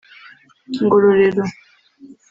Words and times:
Ngororero 0.81 1.43